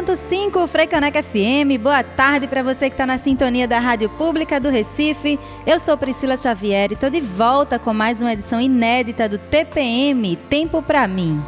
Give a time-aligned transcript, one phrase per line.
[0.00, 1.78] 101.5 Freicaneca FM.
[1.78, 5.38] Boa tarde para você que está na sintonia da Rádio Pública do Recife.
[5.66, 10.36] Eu sou Priscila Xavier e estou de volta com mais uma edição inédita do TPM
[10.36, 11.42] Tempo para mim.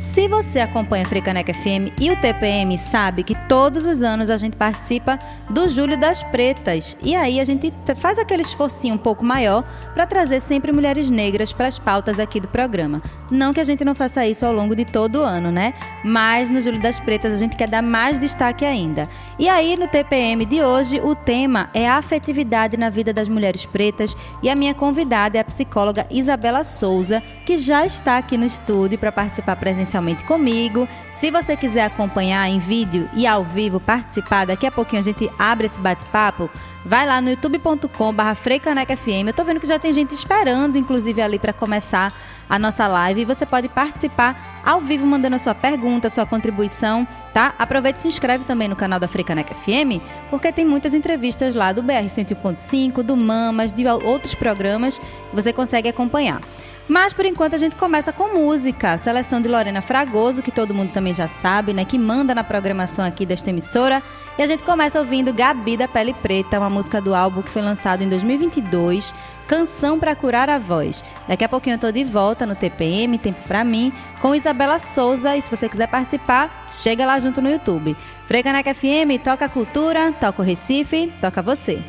[0.01, 4.35] Se você acompanha a Frecaneca FM e o TPM, sabe que todos os anos a
[4.35, 6.97] gente participa do Julho das Pretas.
[7.03, 9.63] E aí a gente faz aquele esforcinho um pouco maior
[9.93, 12.99] para trazer sempre mulheres negras para as pautas aqui do programa.
[13.29, 15.75] Não que a gente não faça isso ao longo de todo o ano, né?
[16.03, 19.07] Mas no Julho das Pretas a gente quer dar mais destaque ainda.
[19.37, 23.67] E aí no TPM de hoje o tema é a afetividade na vida das mulheres
[23.67, 28.47] pretas e a minha convidada é a psicóloga Isabela Souza, que já está aqui no
[28.47, 30.87] estúdio para participar presencialmente presencialmente comigo.
[31.11, 35.29] Se você quiser acompanhar em vídeo e ao vivo, participar, daqui a pouquinho a gente
[35.37, 36.49] abre esse bate-papo.
[36.85, 39.27] Vai lá no youtube.com.br freicanecafm.
[39.27, 42.11] Eu tô vendo que já tem gente esperando, inclusive, ali para começar
[42.49, 43.21] a nossa live.
[43.21, 47.53] E você pode participar ao vivo, mandando a sua pergunta, a sua contribuição, tá?
[47.59, 51.71] Aproveite e se inscreve também no canal da Freicaneca FM, porque tem muitas entrevistas lá
[51.71, 56.41] do BR 101.5, do Mamas, de outros programas que você consegue acompanhar.
[56.87, 58.97] Mas por enquanto a gente começa com música.
[58.97, 61.85] Seleção de Lorena Fragoso, que todo mundo também já sabe, né?
[61.85, 64.01] Que manda na programação aqui desta emissora.
[64.37, 67.61] E a gente começa ouvindo Gabi da Pele Preta, uma música do álbum que foi
[67.61, 69.13] lançado em 2022,
[69.45, 71.03] Canção para Curar a Voz.
[71.27, 73.91] Daqui a pouquinho eu tô de volta no TPM, Tempo para mim,
[74.21, 75.35] com Isabela Souza.
[75.35, 77.95] E se você quiser participar, chega lá junto no YouTube.
[78.25, 81.81] Frecaneca FM, toca a cultura, toca o Recife, toca você.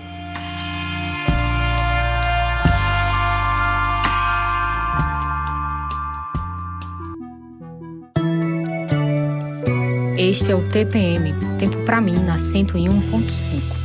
[10.22, 13.81] Este é o TPM, Tempo para mim na 101.5.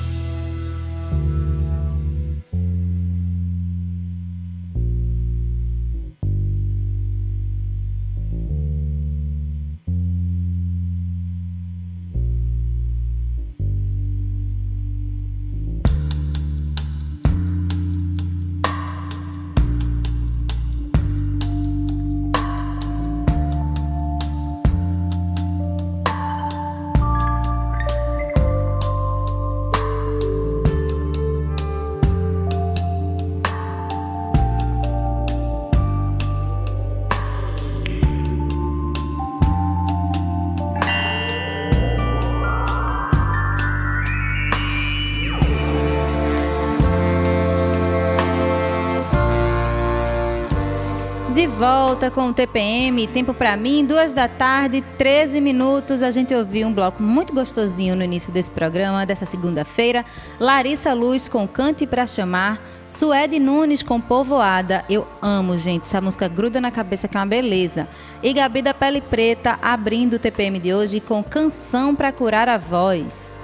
[51.88, 56.04] volta com o TPM, tempo para mim, duas da tarde, 13 minutos.
[56.04, 60.04] A gente ouviu um bloco muito gostosinho no início desse programa, dessa segunda-feira.
[60.38, 62.62] Larissa Luz com Cante para Chamar.
[62.90, 64.84] Suede Nunes com Povoada.
[64.90, 65.84] Eu amo, gente.
[65.84, 67.88] Essa música gruda na cabeça que é uma beleza.
[68.22, 72.58] E Gabi da Pele Preta abrindo o TPM de hoje com Canção para Curar a
[72.58, 73.40] Voz.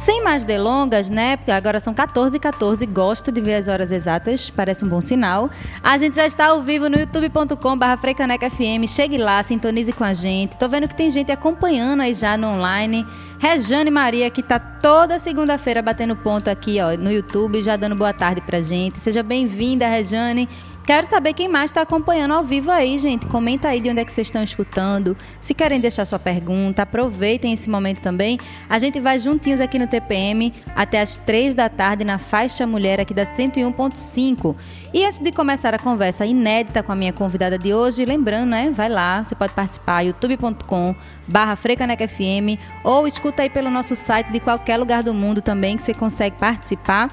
[0.00, 1.36] Sem mais delongas, né?
[1.36, 5.02] Porque agora são 14 e 14, gosto de ver as horas exatas, parece um bom
[5.02, 5.50] sinal.
[5.82, 7.84] A gente já está ao vivo no youtube.com.br
[8.50, 8.88] FM.
[8.88, 10.56] Chegue lá, sintonize com a gente.
[10.56, 13.06] Tô vendo que tem gente acompanhando aí já no online.
[13.38, 18.14] Rejane Maria, que tá toda segunda-feira batendo ponto aqui, ó, no YouTube, já dando boa
[18.14, 18.98] tarde pra gente.
[19.00, 20.48] Seja bem-vinda, Rejane.
[20.84, 23.26] Quero saber quem mais está acompanhando ao vivo aí, gente.
[23.26, 25.16] Comenta aí de onde é que vocês estão escutando.
[25.40, 28.40] Se querem deixar sua pergunta, aproveitem esse momento também.
[28.68, 32.98] A gente vai juntinhos aqui no TPM até as três da tarde na faixa mulher
[32.98, 34.56] aqui da 101.5.
[34.92, 38.72] E antes de começar a conversa inédita com a minha convidada de hoje, lembrando, né?
[38.74, 40.96] Vai lá, você pode participar, youtube.com
[41.28, 45.82] barra FM ou escuta aí pelo nosso site de qualquer lugar do mundo também que
[45.84, 47.08] você consegue participar.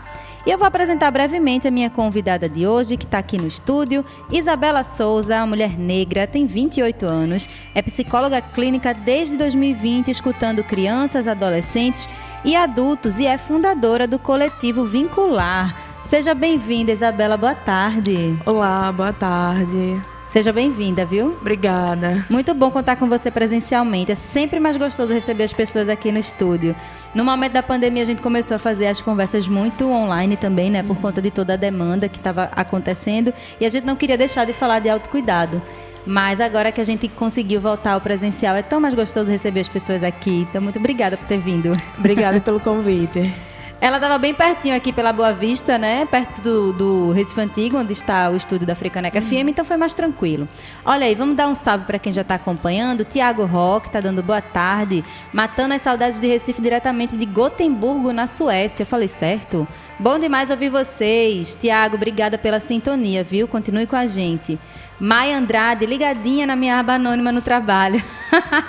[0.48, 4.06] E eu vou apresentar brevemente a minha convidada de hoje, que está aqui no estúdio,
[4.32, 12.08] Isabela Souza, mulher negra, tem 28 anos, é psicóloga clínica desde 2020, escutando crianças, adolescentes
[12.46, 15.76] e adultos e é fundadora do coletivo Vincular.
[16.06, 18.34] Seja bem-vinda, Isabela, boa tarde.
[18.46, 20.02] Olá, boa tarde.
[20.30, 21.38] Seja bem-vinda, viu?
[21.42, 22.26] Obrigada.
[22.30, 24.12] Muito bom contar com você presencialmente.
[24.12, 26.76] É sempre mais gostoso receber as pessoas aqui no estúdio.
[27.16, 30.84] No momento da pandemia, a gente começou a fazer as conversas muito online também, né?
[30.84, 33.34] Por conta de toda a demanda que estava acontecendo.
[33.60, 35.62] E a gente não queria deixar de falar de autocuidado.
[36.06, 39.68] Mas agora que a gente conseguiu voltar ao presencial, é tão mais gostoso receber as
[39.68, 40.48] pessoas aqui.
[40.50, 41.74] Então, muito obrigada por ter vindo.
[41.98, 43.34] Obrigada pelo convite.
[43.80, 46.08] Ela estava bem pertinho aqui pela Boa Vista, né?
[46.10, 49.26] Perto do, do Recife Antigo, onde está o estúdio da Africaneca uhum.
[49.26, 50.50] FM, então foi mais tranquilo.
[50.84, 53.06] Olha aí, vamos dar um salve para quem já está acompanhando.
[53.06, 58.26] Tiago Rock está dando boa tarde, matando as saudades de Recife diretamente de Gotemburgo, na
[58.26, 58.84] Suécia.
[58.84, 59.68] Falei certo?
[60.00, 61.56] Bom demais ouvir vocês.
[61.56, 63.48] Tiago, obrigada pela sintonia, viu?
[63.48, 64.58] Continue com a gente.
[65.00, 68.04] Maia Andrade, ligadinha na minha aba anônima no trabalho.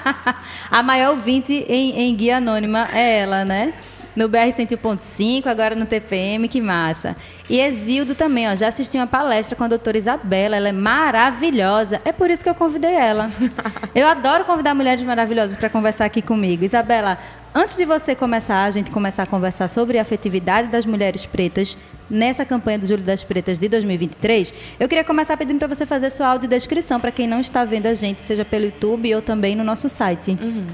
[0.71, 3.73] a maior ouvinte em, em guia anônima é ela, né?
[4.15, 7.17] No BR 101.5, agora no TPM, que massa.
[7.49, 12.01] E Exildo também, ó, já assisti uma palestra com a doutora Isabela, ela é maravilhosa.
[12.05, 13.31] É por isso que eu convidei ela.
[13.95, 16.65] Eu adoro convidar mulheres maravilhosas para conversar aqui comigo.
[16.65, 17.19] Isabela,
[17.55, 21.77] antes de você começar, a gente começar a conversar sobre a afetividade das mulheres pretas
[22.11, 26.11] nessa campanha do Júlio das Pretas de 2023, eu queria começar pedindo para você fazer
[26.11, 29.65] sua audiodescrição para quem não está vendo a gente, seja pelo YouTube ou também no
[29.65, 30.37] nosso site.
[30.41, 30.67] Uhum.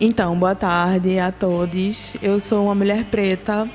[0.00, 2.14] Então, boa tarde a todos.
[2.22, 3.68] Eu sou uma mulher preta,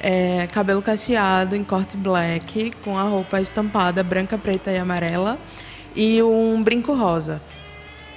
[0.00, 5.38] é, cabelo cacheado em corte black, com a roupa estampada branca, preta e amarela
[5.94, 7.42] e um brinco rosa.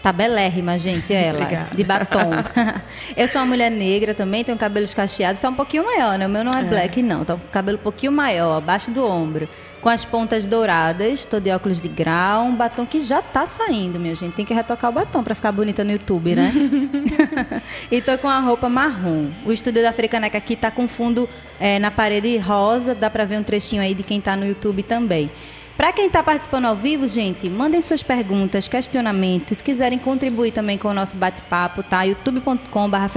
[0.01, 1.41] Tá belérrima, gente, ela.
[1.41, 1.75] Obrigada.
[1.75, 2.29] De batom.
[3.15, 6.25] eu sou uma mulher negra também, tenho cabelos cacheados, só um pouquinho maior, né?
[6.25, 6.63] O meu não é, é.
[6.63, 7.25] black, não.
[7.25, 9.47] Tá com cabelo um pouquinho maior, abaixo do ombro
[9.81, 13.99] com as pontas douradas, tô de óculos de grau, um batom que já tá saindo,
[13.99, 14.33] minha gente.
[14.33, 16.53] Tem que retocar o batom para ficar bonita no YouTube, né?
[17.91, 19.29] e tô com a roupa marrom.
[19.45, 21.29] O estúdio da Africaneca aqui tá com fundo
[21.59, 24.83] é, na parede rosa, dá para ver um trechinho aí de quem tá no YouTube
[24.83, 25.31] também.
[25.79, 30.89] Para quem está participando ao vivo, gente, mandem suas perguntas, questionamentos, quiserem contribuir também com
[30.89, 32.03] o nosso bate-papo, tá?
[32.03, 33.07] youtube.com.br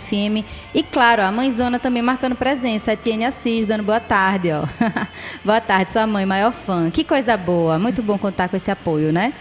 [0.00, 4.64] FM e, claro, a mãezona também marcando presença, a Etienne Assis, dando boa tarde, ó.
[5.44, 6.92] boa tarde, sua mãe, maior fã.
[6.92, 9.32] Que coisa boa, muito bom contar com esse apoio, né?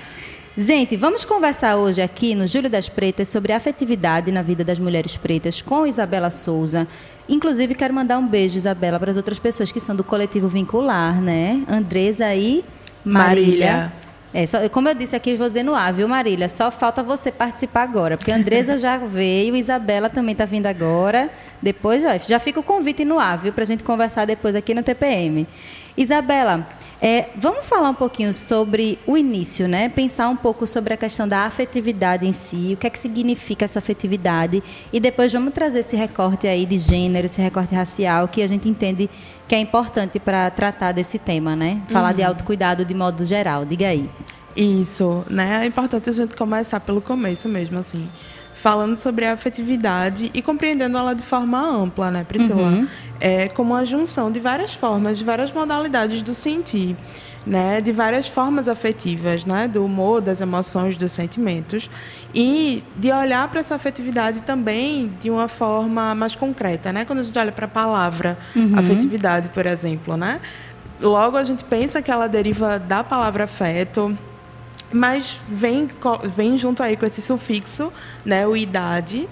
[0.57, 4.77] Gente, vamos conversar hoje aqui no Júlio das Pretas sobre a afetividade na vida das
[4.77, 6.85] mulheres pretas com Isabela Souza.
[7.29, 11.21] Inclusive, quero mandar um beijo, Isabela, para as outras pessoas que são do coletivo vincular,
[11.21, 11.63] né?
[11.69, 12.65] Andresa e
[13.05, 13.71] Marília.
[13.71, 13.93] Marília.
[14.33, 16.49] É, só, como eu disse aqui, vou dizer no ar, viu, Marília?
[16.49, 21.29] Só falta você participar agora, porque a Andresa já veio, Isabela também está vindo agora.
[21.61, 24.73] Depois já, já fica o convite no ar, viu, para a gente conversar depois aqui
[24.73, 25.47] no TPM.
[25.97, 26.67] Isabela,
[27.01, 29.89] é, vamos falar um pouquinho sobre o início, né?
[29.89, 33.65] Pensar um pouco sobre a questão da afetividade em si, o que é que significa
[33.65, 34.61] essa afetividade,
[34.93, 38.69] e depois vamos trazer esse recorte aí de gênero, esse recorte racial, que a gente
[38.69, 39.09] entende
[39.47, 41.81] que é importante para tratar desse tema, né?
[41.89, 42.15] Falar uhum.
[42.15, 43.65] de autocuidado de modo geral.
[43.65, 44.09] Diga aí.
[44.55, 45.61] Isso, né?
[45.63, 48.07] É importante a gente começar pelo começo mesmo, assim
[48.61, 52.61] falando sobre a afetividade e compreendendo ela de forma ampla, né, Priscila?
[52.61, 52.87] Uhum.
[53.19, 56.95] É como a junção de várias formas, de várias modalidades do sentir,
[57.43, 61.89] né, de várias formas afetivas, né, do humor, das emoções, dos sentimentos,
[62.35, 67.03] e de olhar para essa afetividade também de uma forma mais concreta, né?
[67.03, 68.77] Quando a gente olha para a palavra uhum.
[68.77, 70.39] afetividade, por exemplo, né?
[70.99, 74.15] Logo a gente pensa que ela deriva da palavra afeto,
[74.91, 75.89] mas vem,
[76.35, 77.91] vem junto aí com esse sufixo,
[78.25, 79.27] né, o idade,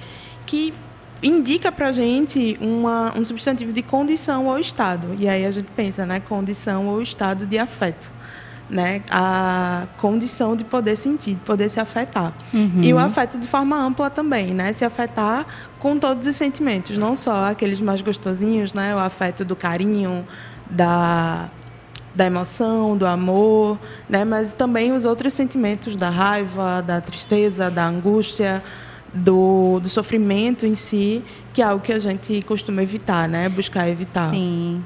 [0.46, 0.74] que
[1.22, 5.16] indica para a gente uma, um substantivo de condição ou estado.
[5.20, 8.10] E aí a gente pensa, né, condição ou estado de afeto.
[8.70, 12.32] né, a condição de poder sentir, de poder se afetar.
[12.54, 12.82] Uhum.
[12.84, 14.72] E o afeto de forma ampla também, né?
[14.74, 15.46] Se afetar
[15.80, 18.96] com todos os sentimentos, não só aqueles mais gostosinhos, né?
[18.96, 20.26] O afeto do carinho,
[20.70, 21.50] da
[22.16, 23.78] da emoção, do amor,
[24.10, 24.26] né?
[24.26, 28.62] Mas também os outros sentimentos da raiva, da tristeza, da angústia,
[29.14, 31.24] do, do sofrimento em si,
[31.54, 33.48] que é algo que a gente costuma evitar, né?
[33.50, 34.30] Buscar evitar.
[34.32, 34.84] Sim.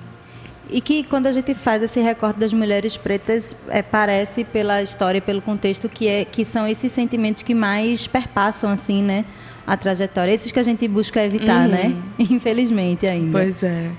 [0.69, 5.21] E que quando a gente faz esse recorte das mulheres pretas, é, parece pela história,
[5.21, 9.25] pelo contexto, que, é, que são esses sentimentos que mais perpassam, assim, né?
[9.67, 10.31] A trajetória.
[10.33, 11.71] Esses que a gente busca evitar, Uhum.
[11.71, 11.95] né?
[12.17, 13.31] Infelizmente ainda.
[13.39, 13.91] Pois é.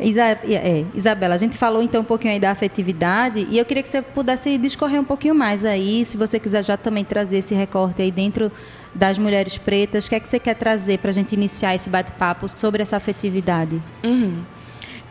[0.00, 3.82] Isa, é, Isabela, a gente falou então um pouquinho aí da afetividade e eu queria
[3.82, 7.54] que você pudesse discorrer um pouquinho mais aí, se você quiser já também trazer esse
[7.54, 8.52] recorte aí dentro
[8.94, 11.90] das mulheres pretas, o que é que você quer trazer para a gente iniciar esse
[11.90, 13.82] bate-papo sobre essa afetividade?
[14.04, 14.42] Uhum.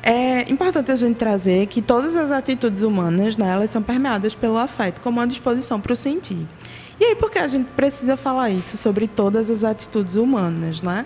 [0.02, 4.58] É importante a gente trazer que todas as atitudes humanas, né, elas são permeadas pelo
[4.58, 6.48] afeto, como uma disposição para o sentir.
[7.00, 11.06] E aí, por que a gente precisa falar isso sobre todas as atitudes humanas, né?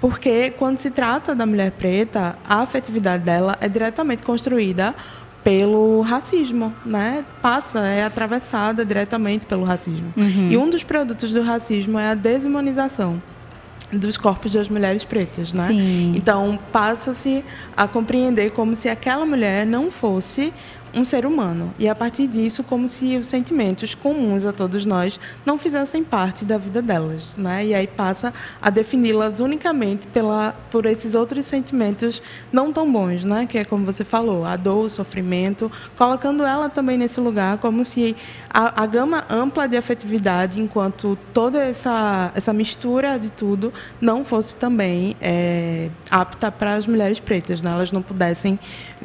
[0.00, 4.94] Porque quando se trata da mulher preta, a afetividade dela é diretamente construída
[5.42, 7.24] pelo racismo, né?
[7.40, 10.12] Passa, é atravessada diretamente pelo racismo.
[10.16, 13.22] E um dos produtos do racismo é a desumanização
[13.90, 15.64] dos corpos das mulheres pretas, né?
[15.64, 16.12] Sim.
[16.14, 17.42] Então passa-se
[17.76, 20.52] a compreender como se aquela mulher não fosse
[20.94, 25.18] um ser humano e a partir disso como se os sentimentos comuns a todos nós
[25.44, 27.66] não fizessem parte da vida delas, né?
[27.66, 33.46] E aí passa a defini-las unicamente pela por esses outros sentimentos não tão bons, né?
[33.46, 37.84] Que é como você falou, a dor, o sofrimento, colocando ela também nesse lugar como
[37.84, 38.16] se
[38.50, 44.56] a, a gama ampla de afetividade, enquanto toda essa essa mistura de tudo não fosse
[44.56, 47.70] também é, apta para as mulheres pretas, né?
[47.70, 48.58] Elas não pudessem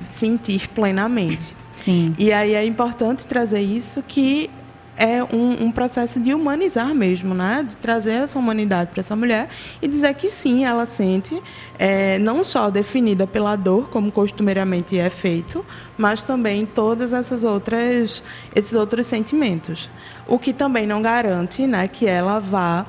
[0.10, 1.56] sentir plenamente.
[1.74, 2.16] Sim.
[2.18, 4.50] E aí é importante trazer isso que
[4.96, 7.66] é um, um processo de humanizar mesmo, né?
[7.68, 9.50] De trazer essa humanidade para essa mulher
[9.82, 11.42] e dizer que sim, ela sente,
[11.80, 15.66] é, não só definida pela dor, como costumeiramente é feito,
[15.98, 18.24] mas também todas essas outras,
[18.56, 19.90] esses outros sentimentos.
[20.28, 22.86] O que também não garante, né, que ela vá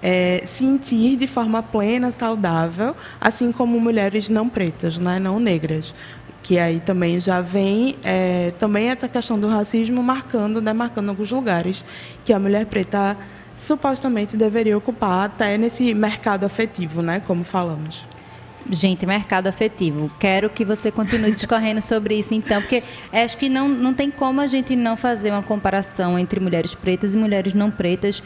[0.00, 5.92] é, sentir de forma plena, saudável, assim como mulheres não pretas, né, não negras
[6.48, 11.84] que aí também já vem é, também essa questão do racismo marcando, demarcando alguns lugares
[12.24, 13.18] que a mulher preta
[13.54, 18.02] supostamente deveria ocupar até nesse mercado afetivo, né, como falamos.
[18.70, 20.10] Gente, mercado afetivo.
[20.18, 24.40] Quero que você continue discorrendo sobre isso, então, porque acho que não, não tem como
[24.40, 28.22] a gente não fazer uma comparação entre mulheres pretas e mulheres não pretas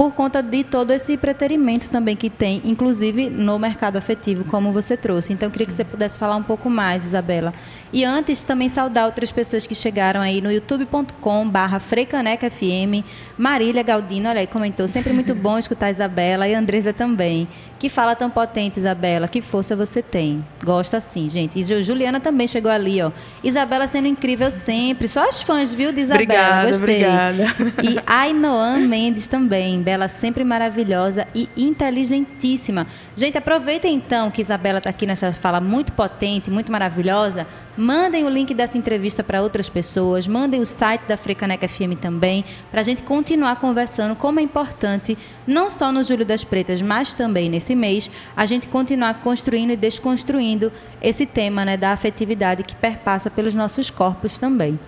[0.00, 4.96] por conta de todo esse preterimento também que tem, inclusive no mercado afetivo, como você
[4.96, 5.30] trouxe.
[5.34, 5.72] Então, eu queria Sim.
[5.72, 7.52] que você pudesse falar um pouco mais, Isabela.
[7.92, 13.04] E antes, também saudar outras pessoas que chegaram aí no youtube.com/barra FM.
[13.36, 14.86] Marília Galdino, olha aí, comentou.
[14.86, 17.48] Sempre muito bom escutar a Isabela e a Andresa também.
[17.80, 19.26] Que fala tão potente, Isabela.
[19.26, 20.44] Que força você tem.
[20.62, 21.58] Gosta sim, gente.
[21.58, 23.10] E Juliana também chegou ali, ó.
[23.42, 25.08] Isabela sendo incrível sempre.
[25.08, 26.24] Só as fãs, viu, de Isabela.
[26.24, 27.06] Obrigada, Gostei.
[27.06, 27.44] obrigada.
[27.82, 29.80] E Ainoan Mendes também.
[29.80, 32.86] Bela sempre maravilhosa e inteligentíssima.
[33.16, 37.46] Gente, aproveitem então que Isabela está aqui nessa fala muito potente, muito maravilhosa.
[37.80, 40.28] Mandem o link dessa entrevista para outras pessoas.
[40.28, 45.16] Mandem o site da Frecaneca FM também, para a gente continuar conversando como é importante,
[45.46, 49.76] não só no Júlio das Pretas, mas também nesse mês, a gente continuar construindo e
[49.76, 50.70] desconstruindo
[51.00, 54.78] esse tema né, da afetividade que perpassa pelos nossos corpos também.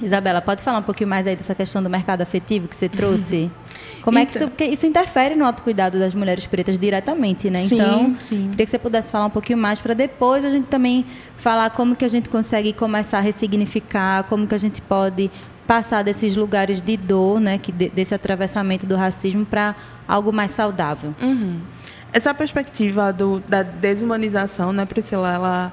[0.00, 3.50] Isabela, pode falar um pouquinho mais aí dessa questão do mercado afetivo que você trouxe?
[4.02, 7.58] Como então, é que isso, porque isso interfere no autocuidado das mulheres pretas diretamente, né?
[7.58, 8.48] Sim, então, sim.
[8.50, 11.04] queria que você pudesse falar um pouquinho mais para depois a gente também
[11.36, 15.30] falar como que a gente consegue começar a ressignificar, como que a gente pode
[15.66, 19.76] passar desses lugares de dor, né, que desse atravessamento do racismo para
[20.06, 21.14] algo mais saudável.
[21.20, 21.60] Uhum.
[22.10, 25.72] Essa perspectiva do, da desumanização, né, Priscila, ela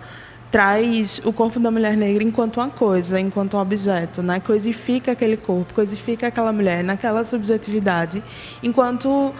[0.55, 4.39] traz o corpo da mulher negra enquanto uma coisa, enquanto um objeto, né?
[4.39, 8.23] Coisifica aquele corpo, coisifica aquela mulher naquela subjetividade,
[8.63, 9.33] enquanto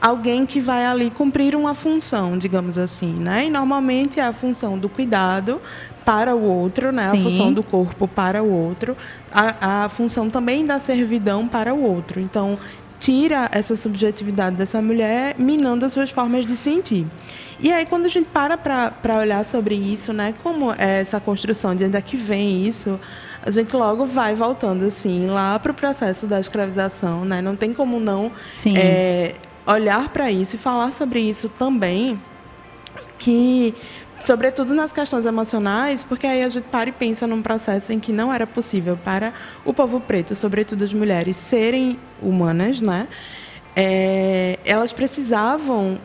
[0.00, 3.44] alguém que vai ali cumprir uma função, digamos assim, né?
[3.44, 5.60] E normalmente é a função do cuidado
[6.06, 7.10] para o outro, né?
[7.10, 7.20] Sim.
[7.20, 8.96] A função do corpo para o outro,
[9.30, 12.18] a, a função também da servidão para o outro.
[12.18, 12.58] Então,
[12.98, 17.06] tira essa subjetividade dessa mulher, minando as suas formas de sentir.
[17.62, 21.76] E aí, quando a gente para para olhar sobre isso, né, como é essa construção,
[21.76, 22.98] de onde é que vem isso,
[23.40, 27.40] a gente logo vai voltando, assim, lá para o processo da escravização, né?
[27.40, 28.32] Não tem como não
[28.76, 32.20] é, olhar para isso e falar sobre isso também,
[33.16, 33.72] que
[34.24, 38.12] sobretudo nas questões emocionais, porque aí a gente para e pensa num processo em que
[38.12, 39.32] não era possível para
[39.64, 43.06] o povo preto, sobretudo as mulheres, serem humanas, né?
[43.76, 45.98] É, elas precisavam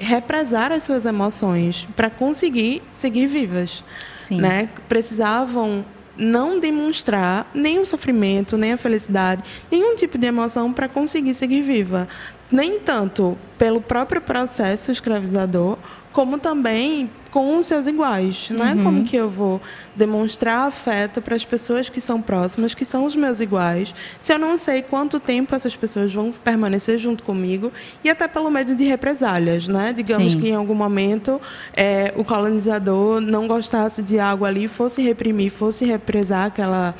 [0.00, 3.84] represar as suas emoções para conseguir seguir vivas,
[4.16, 4.40] Sim.
[4.40, 4.68] né?
[4.88, 5.84] Precisavam
[6.16, 11.62] não demonstrar nem o sofrimento, nem a felicidade, nenhum tipo de emoção para conseguir seguir
[11.62, 12.08] viva.
[12.50, 15.76] Nem tanto pelo próprio processo escravizador,
[16.12, 18.50] como também com os seus iguais.
[18.50, 18.82] Não é uhum.
[18.82, 19.60] como que eu vou
[19.94, 24.38] demonstrar afeto para as pessoas que são próximas, que são os meus iguais, se eu
[24.38, 28.84] não sei quanto tempo essas pessoas vão permanecer junto comigo e até pelo medo de
[28.84, 29.92] represálias, né?
[29.92, 30.40] Digamos Sim.
[30.40, 31.40] que em algum momento
[31.72, 36.94] é, o colonizador não gostasse de algo ali, fosse reprimir, fosse represar aquela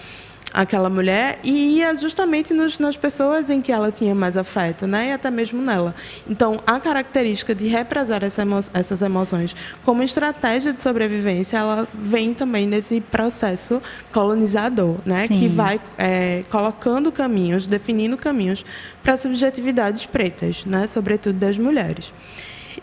[0.52, 5.08] aquela mulher e ia justamente nos, nas pessoas em que ela tinha mais afeto, né?
[5.08, 5.94] E até mesmo nela.
[6.28, 9.54] Então, a característica de represar essa emo essas emoções
[9.84, 13.80] como estratégia de sobrevivência, ela vem também nesse processo
[14.12, 15.26] colonizador, né?
[15.26, 15.38] Sim.
[15.38, 18.64] Que vai é, colocando caminhos, definindo caminhos
[19.02, 20.86] para subjetividades pretas, né?
[20.86, 22.12] Sobretudo das mulheres.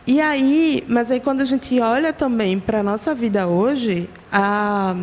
[0.06, 4.96] E aí, mas aí quando a gente olha também para a nossa vida hoje, a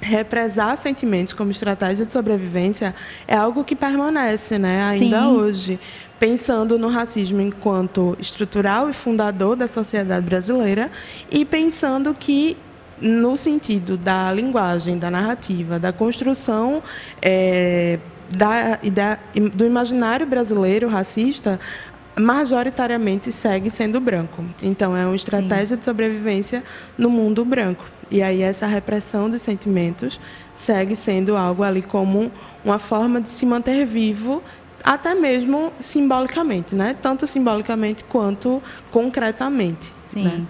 [0.00, 2.94] represar sentimentos como estratégia de sobrevivência
[3.28, 5.26] é algo que permanece, né, ainda Sim.
[5.26, 5.80] hoje.
[6.18, 10.90] Pensando no racismo enquanto estrutural e fundador da sociedade brasileira
[11.30, 12.56] e pensando que
[13.00, 16.82] no sentido da linguagem, da narrativa, da construção
[17.22, 17.98] é,
[18.36, 19.18] da, da,
[19.54, 21.58] do imaginário brasileiro racista,
[22.18, 24.44] majoritariamente segue sendo branco.
[24.62, 25.76] Então, é uma estratégia Sim.
[25.76, 26.62] de sobrevivência
[26.98, 27.84] no mundo branco.
[28.10, 30.20] E aí essa repressão dos sentimentos
[30.56, 32.30] segue sendo algo ali como
[32.64, 34.42] uma forma de se manter vivo,
[34.82, 36.96] até mesmo simbolicamente, né?
[37.00, 39.92] Tanto simbolicamente quanto concretamente.
[40.00, 40.24] Sim.
[40.24, 40.42] Né?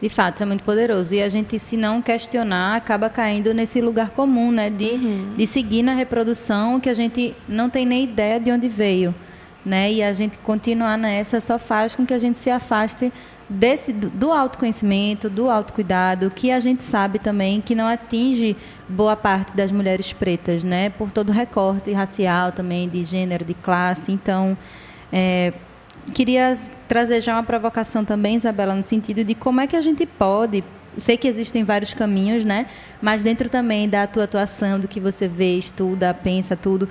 [0.00, 1.14] De fato, é muito poderoso.
[1.14, 4.68] E a gente, se não questionar, acaba caindo nesse lugar comum, né?
[4.68, 5.34] De, uhum.
[5.36, 9.14] de seguir na reprodução que a gente não tem nem ideia de onde veio.
[9.64, 9.92] Né?
[9.92, 13.12] E a gente continuar nessa só faz com que a gente se afaste
[13.48, 18.56] desse, do autoconhecimento, do autocuidado, que a gente sabe também que não atinge
[18.88, 20.90] boa parte das mulheres pretas, né?
[20.90, 24.10] Por todo o recorte racial também, de gênero, de classe.
[24.10, 24.56] Então,
[25.12, 25.52] é,
[26.12, 30.04] queria trazer já uma provocação também, Isabela, no sentido de como é que a gente
[30.06, 30.64] pode
[30.96, 32.66] sei que existem vários caminhos, né?
[33.00, 36.88] Mas dentro também da tua atuação, do que você vê, estuda, pensa, tudo,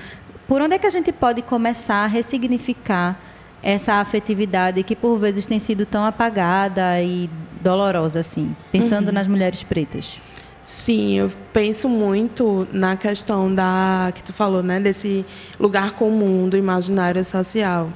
[0.51, 3.17] por onde é que a gente pode começar a ressignificar
[3.63, 7.29] essa afetividade que por vezes tem sido tão apagada e
[7.61, 9.13] dolorosa assim, pensando uhum.
[9.13, 10.19] nas mulheres pretas.
[10.61, 15.25] Sim, eu penso muito na questão da que tu falou, né, desse
[15.57, 17.89] lugar comum do imaginário social.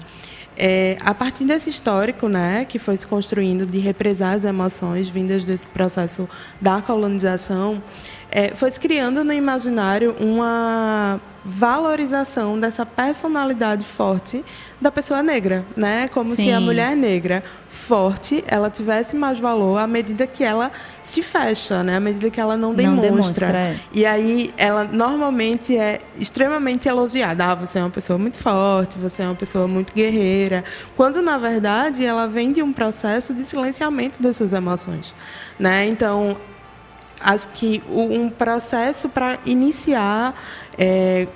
[0.56, 5.44] É, a partir desse histórico, né, que foi se construindo de represar as emoções vindas
[5.44, 6.30] desse processo
[6.62, 7.84] da colonização,
[8.32, 14.44] é, foi se criando no imaginário uma valorização dessa personalidade forte
[14.82, 16.08] da pessoa negra, né?
[16.08, 16.46] Como Sim.
[16.46, 20.72] se a mulher negra forte, ela tivesse mais valor à medida que ela
[21.04, 21.98] se fecha, né?
[21.98, 23.06] À medida que ela não demonstra.
[23.06, 23.76] Não demonstra é.
[23.94, 27.46] E aí ela normalmente é extremamente elogiada.
[27.46, 30.64] Ah, você é uma pessoa muito forte, você é uma pessoa muito guerreira,
[30.98, 35.14] quando na verdade ela vem de um processo de silenciamento das suas emoções,
[35.60, 35.86] né?
[35.86, 36.38] Então,
[37.20, 40.36] acho que um processo para iniciar
[40.78, 41.28] é,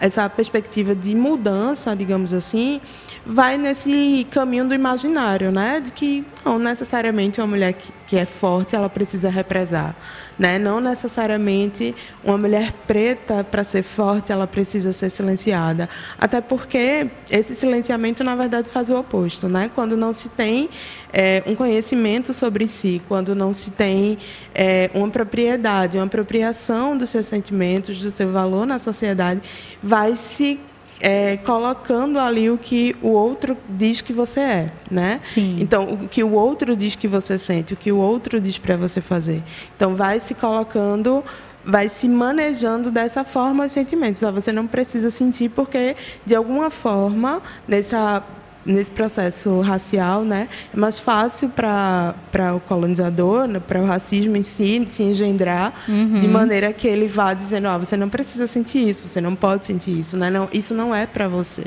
[0.00, 2.80] essa perspectiva de mudança, digamos assim,
[3.26, 5.80] vai nesse caminho do imaginário, né?
[5.80, 9.94] De que não necessariamente uma mulher que, que é forte ela precisa represar,
[10.38, 10.58] né?
[10.58, 17.54] Não necessariamente uma mulher preta para ser forte ela precisa ser silenciada, até porque esse
[17.54, 19.70] silenciamento na verdade faz o oposto, né?
[19.74, 20.70] Quando não se tem
[21.12, 24.16] é, um conhecimento sobre si, quando não se tem
[24.54, 29.42] é, uma propriedade, uma apropriação dos seus sentimentos, do seu valor na sociedade,
[29.82, 30.58] vai se
[31.00, 35.18] é, colocando ali o que o outro diz que você é, né?
[35.20, 35.58] Sim.
[35.60, 38.76] Então, o que o outro diz que você sente, o que o outro diz para
[38.76, 39.42] você fazer.
[39.76, 41.24] Então, vai se colocando
[41.64, 44.22] vai se manejando dessa forma os sentimentos.
[44.22, 48.24] Você não precisa sentir porque, de alguma forma, nessa
[48.68, 52.14] nesse processo racial, né, é mais fácil para
[52.54, 56.18] o colonizador, né, para o racismo em si, se engendrar, uhum.
[56.18, 59.66] de maneira que ele vá dizendo, ah, você não precisa sentir isso, você não pode
[59.66, 61.64] sentir isso, né, não, isso não é para você.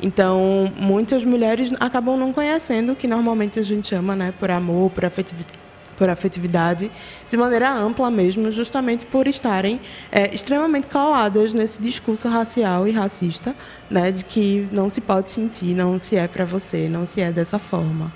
[0.00, 4.90] Então, muitas mulheres acabam não conhecendo o que normalmente a gente chama, né, por amor,
[4.90, 5.62] por afetividade
[5.96, 6.90] por afetividade,
[7.28, 13.54] de maneira ampla mesmo, justamente por estarem é, extremamente coladas nesse discurso racial e racista,
[13.90, 17.30] né, de que não se pode sentir, não se é para você, não se é
[17.30, 18.12] dessa forma.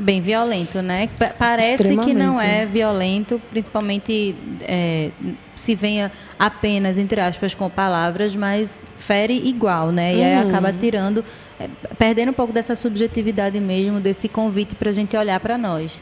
[0.00, 1.08] Bem violento, né?
[1.36, 5.10] Parece que não é violento, principalmente é,
[5.56, 10.14] se venha apenas, entre aspas, com palavras, mas fere igual, né?
[10.14, 10.48] E aí uhum.
[10.48, 11.24] acaba tirando,
[11.58, 16.00] é, perdendo um pouco dessa subjetividade mesmo, desse convite para a gente olhar para nós.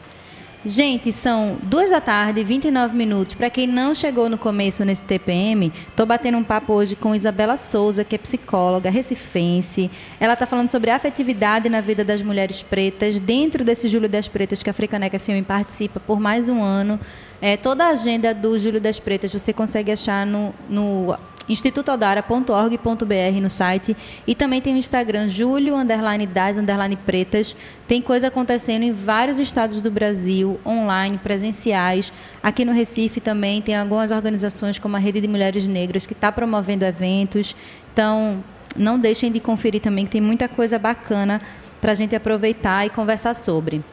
[0.67, 3.35] Gente, são duas da tarde, 29 minutos.
[3.35, 7.55] Para quem não chegou no começo nesse TPM, estou batendo um papo hoje com Isabela
[7.55, 9.89] Souza, que é psicóloga recifense.
[10.19, 14.61] Ela está falando sobre afetividade na vida das mulheres pretas, dentro desse Júlio das Pretas
[14.61, 16.99] que a Africaneca Filme participa por mais um ano.
[17.41, 23.49] É, toda a agenda do Júlio das Pretas você consegue achar no, no institutodara.org.br no
[23.49, 25.27] site e também tem o Instagram
[25.75, 26.57] underline das
[26.95, 27.55] pretas.
[27.87, 32.11] Tem coisa acontecendo em vários estados do Brasil, online, presenciais.
[32.41, 36.31] Aqui no Recife também tem algumas organizações como a Rede de Mulheres Negras que está
[36.31, 37.55] promovendo eventos.
[37.93, 38.43] Então,
[38.75, 41.41] não deixem de conferir também que tem muita coisa bacana
[41.81, 43.83] para a gente aproveitar e conversar sobre.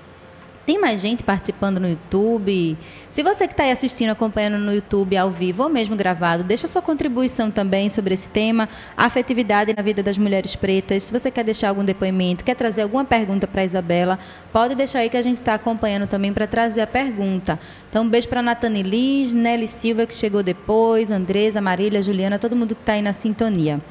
[0.66, 2.79] Tem mais gente participando no YouTube?
[3.11, 6.66] Se você que está aí assistindo, acompanhando no YouTube ao vivo ou mesmo gravado, deixa
[6.66, 11.03] sua contribuição também sobre esse tema, afetividade na vida das mulheres pretas.
[11.03, 14.18] Se você quer deixar algum depoimento, quer trazer alguma pergunta para Isabela,
[14.50, 17.61] pode deixar aí que a gente está acompanhando também para trazer a pergunta.
[17.90, 22.57] Então, um beijo para Natane Liz, Nelly Silva, que chegou depois, Andresa, Marília, Juliana, todo
[22.57, 23.83] mundo que está aí na sintonia.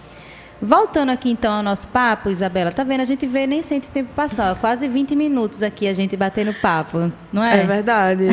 [0.65, 3.01] Voltando aqui então ao nosso papo, Isabela, tá vendo?
[3.01, 4.55] A gente vê nem sente o tempo passar.
[4.55, 7.59] Quase 20 minutos aqui a gente batendo papo, não é?
[7.59, 8.29] É verdade.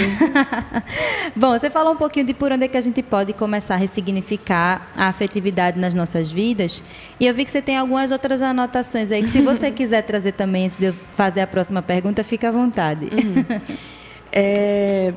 [1.35, 3.77] Bom, você falou um pouquinho de por onde é que a gente pode começar a
[3.77, 6.81] ressignificar a afetividade nas nossas vidas.
[7.19, 10.31] E eu vi que você tem algumas outras anotações aí, que se você quiser trazer
[10.31, 13.07] também antes de eu fazer a próxima pergunta, fica à vontade.
[13.07, 13.61] Uhum.
[14.33, 15.13] É,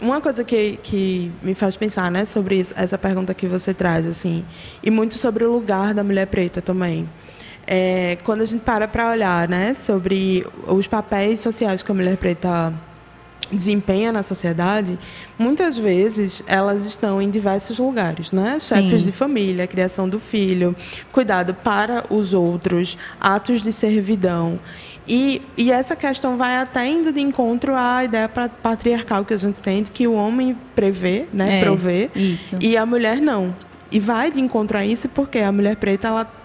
[0.00, 4.06] uma coisa que, que me faz pensar, né, sobre isso, essa pergunta que você traz,
[4.06, 4.44] assim,
[4.82, 7.08] e muito sobre o lugar da mulher preta também.
[7.66, 12.16] É, quando a gente para para olhar, né, sobre os papéis sociais que a mulher
[12.16, 12.72] preta
[13.50, 14.98] desempenha na sociedade,
[15.38, 18.58] muitas vezes elas estão em diversos lugares, né?
[18.58, 19.06] Chefes Sim.
[19.06, 20.76] de família, criação do filho,
[21.10, 24.58] cuidado para os outros, atos de servidão.
[25.08, 29.60] E, e essa questão vai até indo de encontro à ideia patriarcal que a gente
[29.62, 32.56] tem de que o homem prevê, né, é, prover, isso.
[32.62, 33.54] e a mulher não.
[33.90, 36.37] E vai de encontro a isso porque a mulher preta ela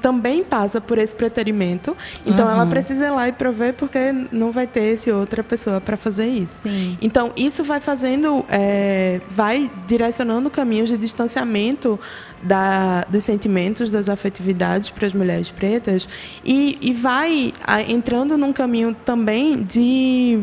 [0.00, 1.96] também passa por esse preterimento.
[2.24, 2.52] Então uhum.
[2.52, 6.26] ela precisa ir lá e prover porque não vai ter esse outra pessoa para fazer
[6.26, 6.62] isso.
[6.68, 6.98] Sim.
[7.00, 11.98] Então isso vai fazendo, é, vai direcionando caminhos de distanciamento
[12.42, 16.08] da, dos sentimentos, das afetividades para as mulheres pretas
[16.44, 17.52] e, e vai
[17.88, 20.40] entrando num caminho também de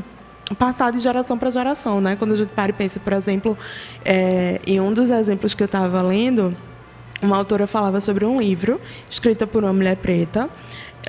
[0.57, 2.15] passar de geração para geração, né?
[2.15, 3.57] Quando a gente para e pensa, por exemplo,
[4.03, 6.55] é, em um dos exemplos que eu estava lendo
[7.21, 10.49] uma autora falava sobre um livro escrito por uma mulher preta,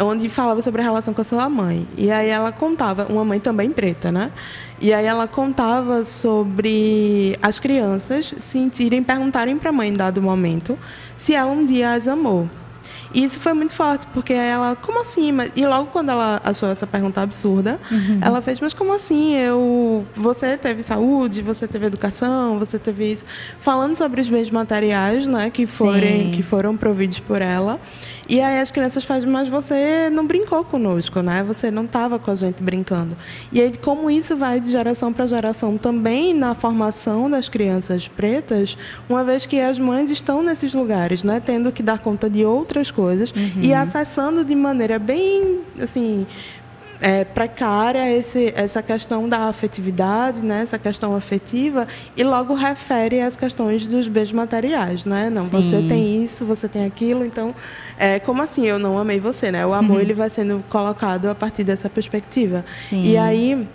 [0.00, 1.86] onde falava sobre a relação com a sua mãe.
[1.96, 4.30] E aí ela contava, uma mãe também preta, né?
[4.80, 10.78] E aí ela contava sobre as crianças sentirem, perguntarem para a mãe em dado momento
[11.16, 12.48] se ela um dia as amou.
[13.16, 15.30] E isso foi muito forte, porque ela, como assim?
[15.56, 18.18] E logo quando ela achou essa pergunta absurda, uhum.
[18.20, 19.34] ela fez, mas como assim?
[19.34, 23.24] Eu, você teve saúde, você teve educação, você teve isso.
[23.58, 27.80] Falando sobre os bens materiais, né, que, forem, que foram providos por ela.
[28.28, 31.42] E aí as crianças fazem, mas você não brincou conosco, né?
[31.44, 33.16] Você não estava com a gente brincando.
[33.52, 38.76] E aí como isso vai de geração para geração também na formação das crianças pretas,
[39.08, 41.40] uma vez que as mães estão nesses lugares, né?
[41.44, 43.62] Tendo que dar conta de outras coisas uhum.
[43.62, 46.26] e acessando de maneira bem, assim,
[47.00, 53.36] é, precária esse, essa questão da afetividade, né, essa questão afetiva, e logo refere às
[53.36, 55.30] questões dos bens materiais, né?
[55.30, 55.50] Não, Sim.
[55.50, 57.54] você tem isso, você tem aquilo, então,
[57.98, 59.66] é, como assim eu não amei você, né?
[59.66, 60.00] O amor uhum.
[60.00, 62.64] ele vai sendo colocado a partir dessa perspectiva.
[62.88, 63.02] Sim.
[63.02, 63.66] E aí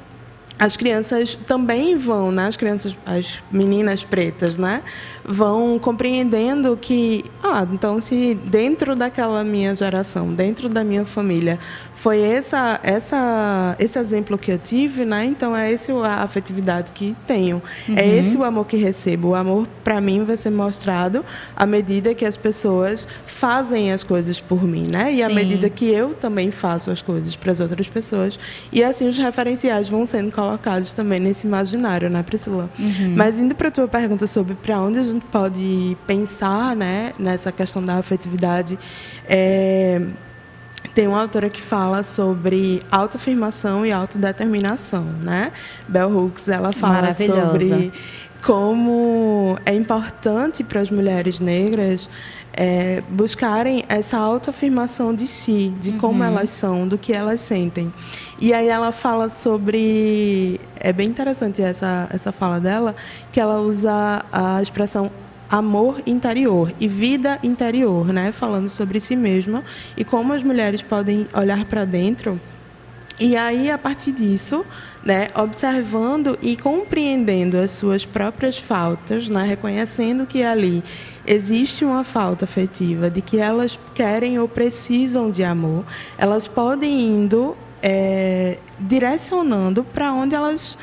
[0.62, 2.46] as crianças também vão, né?
[2.46, 4.84] As crianças, as meninas pretas, né?
[5.26, 11.58] Vão compreendendo que, ah, então se dentro daquela minha geração, dentro da minha família,
[12.02, 15.24] foi essa, essa, esse exemplo que eu tive, né?
[15.24, 17.98] Então é esse a afetividade que tenho, é uhum.
[18.00, 19.30] é esse o amor que recebo.
[19.30, 21.24] O amor para mim vai ser mostrado
[21.56, 25.14] à medida que as pessoas fazem as coisas por mim, né?
[25.14, 25.24] E Sim.
[25.24, 28.40] à medida que eu também faço as coisas para as outras pessoas.
[28.72, 32.68] E assim os referenciais vão sendo colocados também nesse imaginário, né, Priscila?
[32.80, 33.14] Uhum.
[33.16, 37.52] Mas indo para a tua pergunta sobre para onde a gente pode pensar, né, nessa
[37.52, 38.80] questão da afetividade,
[39.30, 40.02] é
[40.94, 45.52] tem uma autora que fala sobre autoafirmação e autodeterminação, né?
[45.88, 47.94] Bell Hooks, ela fala sobre
[48.44, 52.10] como é importante para as mulheres negras
[52.54, 56.26] é, buscarem essa autoafirmação de si, de como uhum.
[56.26, 57.94] elas são, do que elas sentem.
[58.40, 60.60] E aí ela fala sobre.
[60.76, 62.96] É bem interessante essa, essa fala dela,
[63.32, 65.12] que ela usa a expressão
[65.52, 68.32] amor interior e vida interior, né?
[68.32, 69.64] Falando sobre si mesma
[69.98, 72.40] e como as mulheres podem olhar para dentro.
[73.20, 74.66] E aí, a partir disso,
[75.06, 80.84] né, observando e compreendendo as suas próprias faltas, né, reconhecendo que ali
[81.28, 85.86] existe uma falta afetiva, de que elas querem ou precisam de amor,
[86.18, 90.76] elas podem indo é, direcionando para onde elas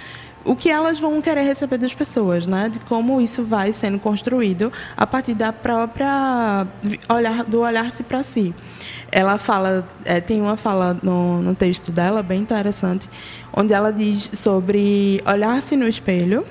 [0.44, 2.68] o que elas vão querer receber das pessoas, né?
[2.68, 6.66] De como isso vai sendo construído a partir da própria
[7.08, 8.54] olhar do olhar-se para si.
[9.10, 13.08] Ela fala, é, tem uma fala no, no texto dela bem interessante,
[13.52, 16.44] onde ela diz sobre olhar-se no espelho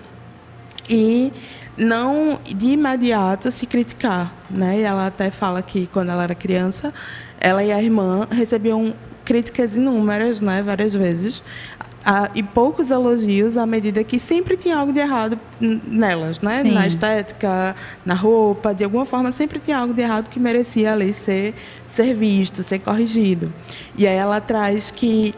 [0.89, 1.32] e
[1.78, 4.80] não de imediato se criticar, né?
[4.80, 6.93] E ela até fala que quando ela era criança,
[7.39, 11.43] ela e a irmã recebiam críticas inúmeras, né, várias vezes,
[12.33, 16.59] e poucos elogios à medida que sempre tinha algo de errado nelas, né?
[16.61, 16.71] Sim.
[16.71, 21.11] Na estética, na roupa, de alguma forma sempre tinha algo de errado que merecia ali
[21.11, 21.53] ser,
[21.85, 23.51] ser visto, ser corrigido.
[23.97, 25.35] E aí ela traz que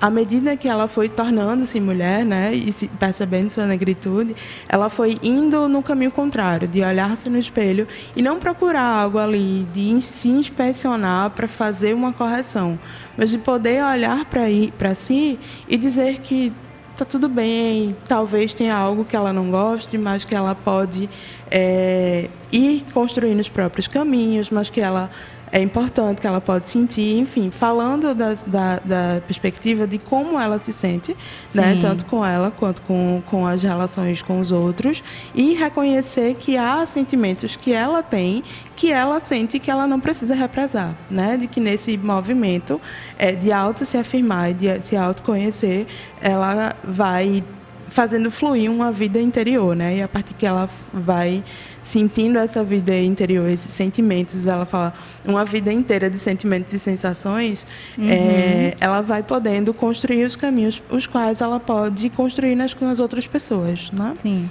[0.00, 4.34] à medida que ela foi tornando-se mulher, né, e se percebendo sua negritude,
[4.68, 7.86] ela foi indo no caminho contrário, de olhar-se no espelho
[8.16, 12.78] e não procurar algo ali, de se inspecionar para fazer uma correção,
[13.16, 16.52] mas de poder olhar para si e dizer que
[16.96, 21.08] tá tudo bem, talvez tenha algo que ela não goste, mas que ela pode
[21.50, 25.10] é, ir construindo os próprios caminhos, mas que ela
[25.52, 30.58] é importante, que ela pode sentir, enfim, falando das, da, da, perspectiva de como ela
[30.58, 31.16] se sente,
[31.54, 35.02] né, tanto com ela quanto com, com as relações com os outros,
[35.34, 38.44] e reconhecer que há sentimentos que ela tem,
[38.76, 42.80] que ela sente que ela não precisa represar, né, de que nesse movimento
[43.18, 45.86] é, de auto se afirmar e de se autoconhecer,
[46.20, 47.42] ela vai
[47.90, 49.98] fazendo fluir uma vida interior, né?
[49.98, 51.44] E a partir que ela vai
[51.82, 57.66] sentindo essa vida interior, esses sentimentos, ela fala uma vida inteira de sentimentos e sensações,
[57.98, 58.08] uhum.
[58.08, 63.00] é, ela vai podendo construir os caminhos os quais ela pode construir nas com as
[63.00, 64.14] outras pessoas, né?
[64.18, 64.48] Sim.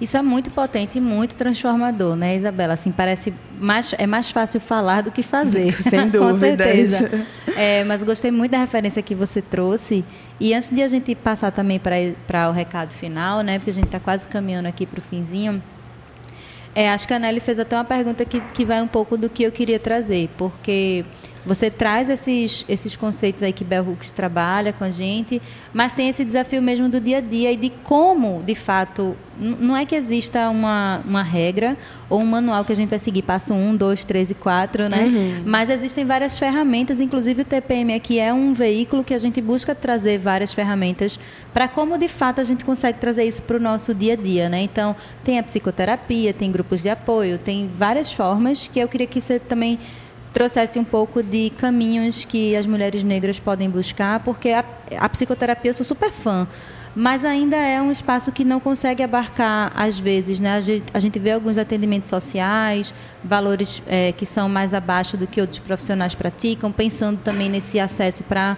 [0.00, 2.74] Isso é muito potente e muito transformador, né, Isabela?
[2.74, 5.72] Assim, parece mais, é mais fácil falar do que fazer.
[5.82, 6.30] Sem dúvida.
[6.30, 7.10] Com certeza.
[7.56, 10.04] É, mas gostei muito da referência que você trouxe.
[10.38, 13.86] E antes de a gente passar também para o recado final, né, porque a gente
[13.86, 15.62] está quase caminhando aqui para o finzinho,
[16.74, 19.30] é, acho que a Nelly fez até uma pergunta que, que vai um pouco do
[19.30, 21.06] que eu queria trazer, porque
[21.46, 25.40] você traz esses, esses conceitos aí que Bell Hooks trabalha com a gente,
[25.72, 29.76] mas tem esse desafio mesmo do dia a dia e de como, de fato, não
[29.76, 31.76] é que exista uma, uma regra
[32.10, 35.04] ou um manual que a gente vai seguir, passo um, dois, três e quatro, né?
[35.04, 35.42] Uhum.
[35.44, 39.74] Mas existem várias ferramentas, inclusive o TPM aqui é um veículo que a gente busca
[39.74, 41.18] trazer várias ferramentas
[41.52, 44.48] para como, de fato, a gente consegue trazer isso para o nosso dia a dia,
[44.48, 44.62] né?
[44.62, 49.20] Então, tem a psicoterapia, tem grupos de apoio, tem várias formas que eu queria que
[49.20, 49.78] você também
[50.36, 54.62] trouxesse um pouco de caminhos que as mulheres negras podem buscar, porque a,
[54.98, 56.46] a psicoterapia eu sou super fã
[56.98, 60.62] mas ainda é um espaço que não consegue abarcar, às vezes, né?
[60.94, 65.58] A gente, vê alguns atendimentos sociais, valores é, que são mais abaixo do que outros
[65.58, 68.56] profissionais praticam, pensando também nesse acesso para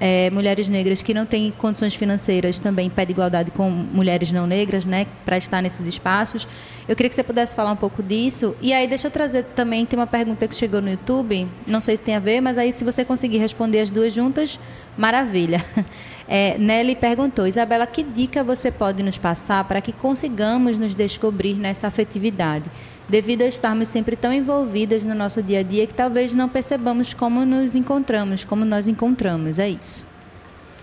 [0.00, 4.86] é, mulheres negras que não têm condições financeiras também pede igualdade com mulheres não negras,
[4.86, 6.48] né, para estar nesses espaços.
[6.88, 8.56] Eu queria que você pudesse falar um pouco disso.
[8.62, 11.96] E aí, deixa eu trazer também, tem uma pergunta que chegou no YouTube, não sei
[11.96, 14.58] se tem a ver, mas aí se você conseguir responder as duas juntas,
[14.96, 15.64] maravilha.
[16.32, 21.54] É, Nelly perguntou, Isabela, que dica você pode nos passar para que consigamos nos descobrir
[21.54, 22.70] nessa afetividade?
[23.10, 27.12] Devido a estarmos sempre tão envolvidas no nosso dia a dia que talvez não percebamos
[27.12, 29.58] como nos encontramos, como nós encontramos.
[29.58, 30.06] É isso.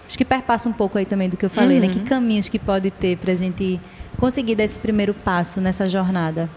[0.05, 1.87] Acho que perpassa um pouco aí também do que eu falei, uhum.
[1.87, 1.93] né?
[1.93, 3.79] Que caminhos que pode ter para a gente
[4.17, 6.49] conseguir dar esse primeiro passo nessa jornada?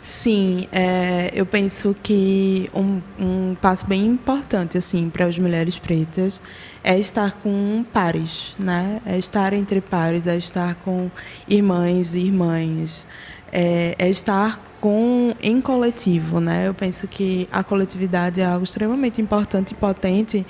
[0.00, 6.40] Sim, é, eu penso que um, um, passo bem importante assim para as mulheres pretas
[6.82, 9.02] é estar com pares, né?
[9.04, 11.10] É estar entre pares, é estar com
[11.46, 13.06] irmãs e irmãs,
[13.52, 16.66] é, é estar com em coletivo, né?
[16.66, 20.46] Eu penso que a coletividade é algo extremamente importante e potente,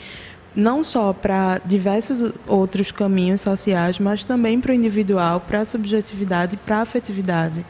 [0.55, 6.57] não só para diversos outros caminhos sociais, mas também para o individual, para a subjetividade,
[6.57, 7.65] para a afetividade.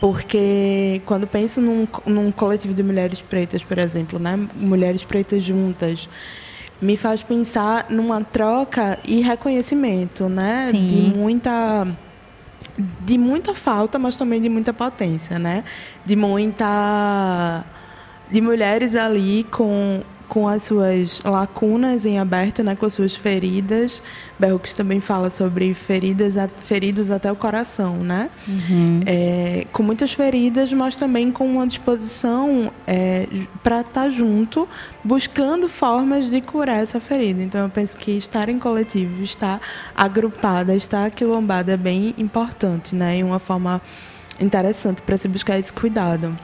[0.00, 4.36] Porque quando penso num, num coletivo de mulheres pretas, por exemplo, né?
[4.56, 6.08] Mulheres pretas juntas,
[6.80, 10.56] me faz pensar numa troca e reconhecimento, né?
[10.56, 10.86] Sim.
[10.88, 11.86] De muita
[12.78, 15.64] de muita falta, mas também de muita potência, né?
[16.04, 17.64] De muita
[18.30, 24.02] de mulheres ali com com as suas lacunas em aberto, né, com as suas feridas.
[24.38, 28.30] Berrux também fala sobre feridas, feridos até o coração, né?
[28.48, 29.02] Uhum.
[29.04, 33.28] É, com muitas feridas, mas também com uma disposição é,
[33.62, 34.66] para estar tá junto,
[35.04, 37.42] buscando formas de curar essa ferida.
[37.42, 39.60] Então, eu penso que estar em coletivo, estar
[39.94, 43.18] agrupada, estar aquilombada é bem importante, né?
[43.18, 43.82] E uma forma
[44.40, 46.34] interessante para se buscar esse cuidado.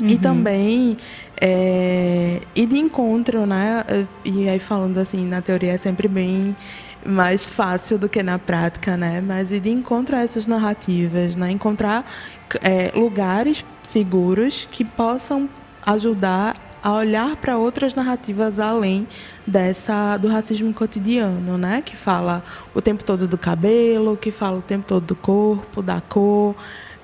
[0.00, 0.08] Uhum.
[0.08, 0.98] E também
[1.40, 3.84] é, ir de encontro, né?
[4.24, 6.56] E aí falando assim, na teoria é sempre bem
[7.06, 9.20] mais fácil do que na prática, né?
[9.20, 11.50] Mas ir de encontro a essas narrativas, né?
[11.50, 12.04] Encontrar
[12.62, 15.48] é, lugares seguros que possam
[15.86, 19.06] ajudar a olhar para outras narrativas além
[19.46, 21.82] dessa do racismo cotidiano, né?
[21.84, 22.42] Que fala
[22.74, 26.54] o tempo todo do cabelo, que fala o tempo todo do corpo, da cor,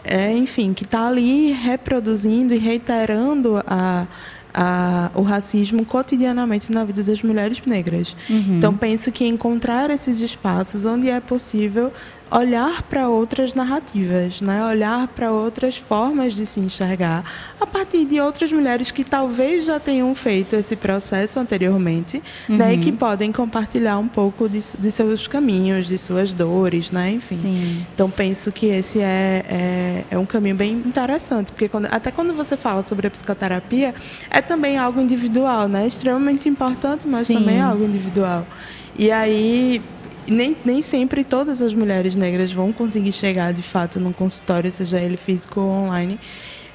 [0.04, 4.06] é, enfim, que está ali reproduzindo e reiterando a,
[4.52, 8.14] a, o racismo cotidianamente na vida das mulheres negras.
[8.30, 8.58] Uhum.
[8.58, 11.92] Então, penso que encontrar esses espaços onde é possível
[12.34, 14.64] olhar para outras narrativas, né?
[14.66, 17.24] olhar para outras formas de se enxergar,
[17.60, 22.56] a partir de outras mulheres que talvez já tenham feito esse processo anteriormente uhum.
[22.56, 22.74] né?
[22.74, 22.96] e que uhum.
[22.96, 27.12] podem compartilhar um pouco de, de, seus caminhos, de suas dores, né?
[27.12, 27.36] enfim.
[27.36, 27.86] Sim.
[27.94, 32.34] Então, penso que esse é, é, é, um caminho bem interessante, porque quando, até quando
[32.34, 33.94] você fala sobre a psicoterapia,
[34.28, 35.86] é também algo individual, né?
[35.86, 37.34] extremamente importante, mas Sim.
[37.34, 38.44] também é algo individual.
[38.96, 39.82] E aí,
[40.28, 44.98] nem, nem sempre todas as mulheres negras vão conseguir chegar de fato num consultório, seja
[44.98, 46.18] ele físico ou online,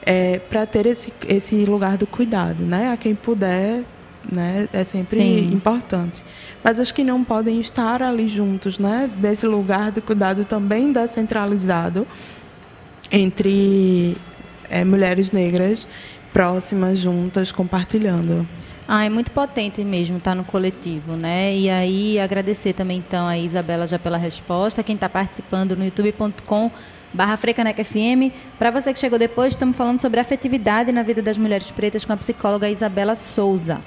[0.06, 2.92] é, para ter esse, esse lugar do cuidado, né?
[2.92, 3.84] A quem puder,
[4.32, 4.68] né?
[4.72, 5.54] É sempre Sim.
[5.54, 6.24] importante.
[6.64, 9.10] Mas as que não podem estar ali juntos, né?
[9.18, 12.08] Desse lugar do cuidado também descentralizado
[13.12, 14.16] entre
[14.70, 15.88] é, mulheres negras
[16.32, 18.48] próximas, juntas, compartilhando.
[18.91, 21.56] Ah, é muito potente mesmo estar tá no coletivo, né?
[21.56, 26.71] E aí agradecer também então a Isabela já pela resposta, quem está participando no youtube.com
[27.13, 28.34] barra FM.
[28.58, 32.13] Para você que chegou depois, estamos falando sobre afetividade na vida das mulheres pretas com
[32.13, 33.80] a psicóloga Isabela Souza.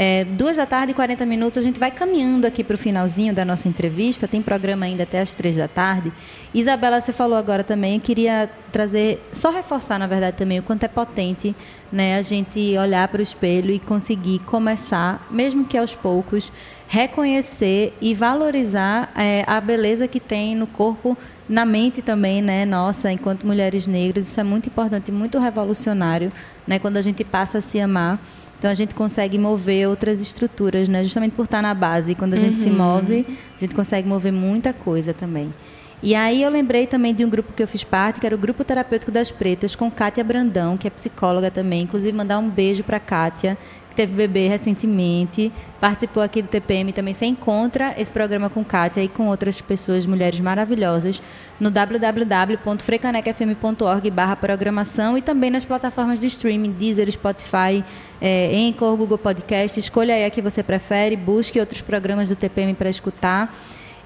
[0.00, 3.34] É, duas da tarde e 40 minutos, a gente vai caminhando aqui para o finalzinho
[3.34, 4.28] da nossa entrevista.
[4.28, 6.12] Tem programa ainda até as três da tarde.
[6.54, 10.88] Isabela, você falou agora também, queria trazer, só reforçar, na verdade, também o quanto é
[10.88, 11.52] potente
[11.90, 16.52] né, a gente olhar para o espelho e conseguir começar, mesmo que aos poucos,
[16.86, 23.10] reconhecer e valorizar é, a beleza que tem no corpo na mente também, né, nossa,
[23.10, 26.30] enquanto mulheres negras, isso é muito importante, muito revolucionário,
[26.66, 28.20] né, quando a gente passa a se amar
[28.58, 31.04] então a gente consegue mover outras estruturas, né?
[31.04, 32.14] Justamente por estar na base.
[32.14, 32.64] Quando a gente uhum.
[32.64, 35.54] se move, a gente consegue mover muita coisa também.
[36.02, 38.38] E aí eu lembrei também de um grupo que eu fiz parte, que era o
[38.38, 41.82] Grupo Terapêutico das Pretas, com Kátia Brandão, que é psicóloga também.
[41.82, 43.58] Inclusive, mandar um beijo para Kátia,
[43.98, 47.12] teve bebê recentemente, participou aqui do TPM também.
[47.12, 51.20] Você encontra esse programa com Kátia e com outras pessoas, mulheres maravilhosas,
[51.58, 57.84] no www.frecanecfm.org barra programação e também nas plataformas de streaming, Deezer, Spotify,
[58.20, 59.80] é, Anchor, Google Podcast.
[59.80, 63.52] Escolha aí a que você prefere, busque outros programas do TPM para escutar.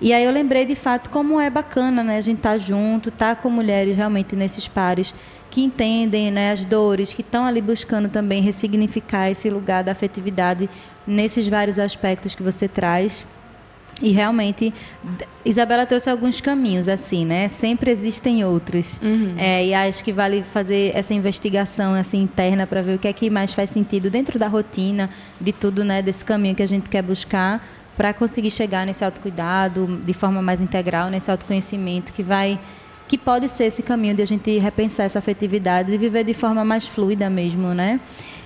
[0.00, 2.16] E aí eu lembrei de fato como é bacana, né?
[2.16, 5.12] A gente tá junto, tá com mulheres realmente nesses pares
[5.52, 10.68] que entendem né, as dores, que estão ali buscando também ressignificar esse lugar da afetividade
[11.06, 13.26] nesses vários aspectos que você traz.
[14.00, 14.72] E realmente,
[15.44, 17.48] Isabela trouxe alguns caminhos, assim, né?
[17.48, 18.98] Sempre existem outros.
[19.02, 19.34] Uhum.
[19.36, 23.12] É, e acho que vale fazer essa investigação assim, interna para ver o que é
[23.12, 26.00] que mais faz sentido dentro da rotina, de tudo, né?
[26.00, 27.62] Desse caminho que a gente quer buscar
[27.94, 32.58] para conseguir chegar nesse autocuidado de forma mais integral, nesse autoconhecimento que vai
[33.12, 36.64] que pode ser esse caminho de a gente repensar essa afetividade, de viver de forma
[36.64, 38.00] mais fluida mesmo, né?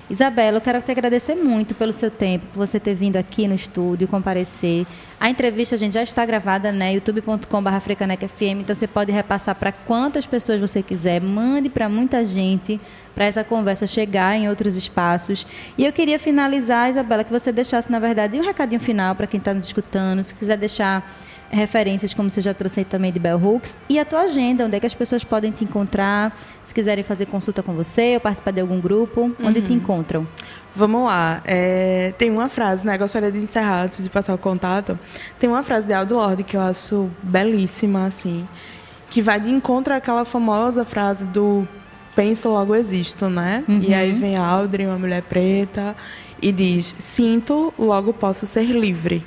[0.09, 3.55] Isabela, eu quero te agradecer muito pelo seu tempo, por você ter vindo aqui no
[3.55, 4.85] estúdio, comparecer.
[5.17, 6.93] A entrevista, a gente já está gravada, né?
[6.95, 11.21] youtube.com.br FM, então você pode repassar para quantas pessoas você quiser.
[11.21, 12.77] Mande para muita gente,
[13.15, 15.47] para essa conversa chegar em outros espaços.
[15.77, 19.37] E eu queria finalizar, Isabela, que você deixasse, na verdade, um recadinho final para quem
[19.37, 20.21] está nos escutando.
[20.25, 21.09] Se quiser deixar
[21.49, 24.75] referências, como você já trouxe aí também de Bell Hooks, e a tua agenda, onde
[24.75, 28.51] é que as pessoas podem te encontrar, se quiserem fazer consulta com você ou participar
[28.51, 29.65] de algum grupo, onde uhum.
[29.65, 30.27] te encontram?
[30.75, 31.41] Vamos lá.
[31.45, 32.97] É, tem uma frase, né?
[32.97, 34.99] Gostaria de encerrar antes de passar o contato.
[35.39, 38.47] Tem uma frase de Aldo Lorde que eu acho belíssima, assim,
[39.09, 41.67] que vai de encontro àquela famosa frase do
[42.15, 43.63] penso, logo existo, né?
[43.67, 43.79] Uhum.
[43.81, 45.95] E aí vem a Audrey, uma mulher preta,
[46.41, 49.23] e diz: sinto, logo posso ser livre.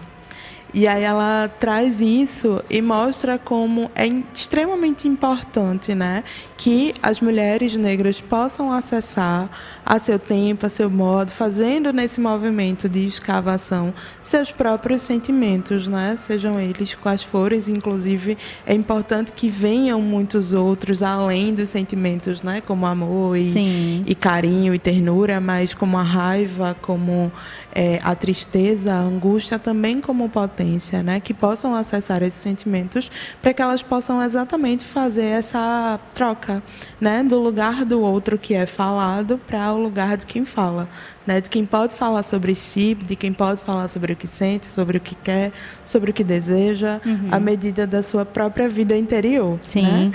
[0.72, 6.22] E aí ela traz isso e mostra como é extremamente importante, né,
[6.56, 9.50] que as mulheres negras possam acessar
[9.84, 13.92] a seu tempo, a seu modo, fazendo nesse movimento de escavação
[14.22, 21.02] seus próprios sentimentos, né, sejam eles quais forem, inclusive é importante que venham muitos outros
[21.02, 26.76] além dos sentimentos, né, como amor e, e carinho e ternura, mas como a raiva,
[26.80, 27.32] como
[27.74, 30.59] é, a tristeza, a angústia também como potência,
[31.02, 31.20] né?
[31.20, 36.62] Que possam acessar esses sentimentos para que elas possam exatamente fazer essa troca,
[37.00, 37.22] né?
[37.22, 40.88] Do lugar do outro que é falado para o lugar de quem fala,
[41.26, 41.40] né?
[41.40, 44.98] De quem pode falar sobre si, de quem pode falar sobre o que sente, sobre
[44.98, 45.52] o que quer,
[45.84, 47.28] sobre o que deseja, uhum.
[47.30, 49.82] à medida da sua própria vida interior, Sim.
[49.82, 50.12] Né?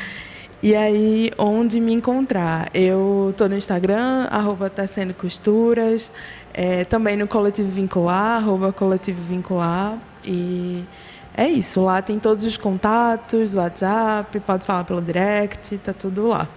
[0.63, 2.71] E aí, onde me encontrar?
[2.73, 4.71] Eu estou no Instagram, arroba
[5.15, 6.11] Costuras,
[6.57, 9.97] é, também no Coletivo Vincular, arroba Coletivo Vincular.
[10.25, 10.85] E
[11.35, 16.47] é isso, lá tem todos os contatos, WhatsApp, pode falar pelo direct, tá tudo lá.